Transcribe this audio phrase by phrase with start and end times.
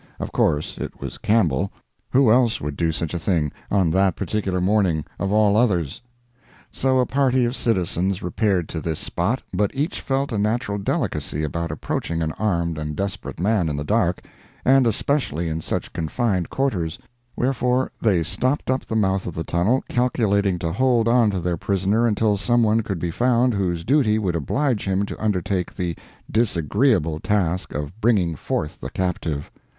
[0.19, 5.05] Of course it was Campbell—who else would do such a thing, on that particular morning,
[5.19, 6.01] of all others?
[6.71, 11.43] So a party of citizens repaired to this spot, but each felt a natural delicacy
[11.43, 14.25] about approaching an armed and desperate man in the dark,
[14.65, 16.97] and especially in such confined quarters;
[17.35, 21.57] wherefore they stopped up the mouth of the tunnel, calculating to hold on to their
[21.57, 25.95] prisoner until some one could be found whose duty would oblige him to undertake the
[26.31, 29.51] disagreeable task of bringing forth the captive.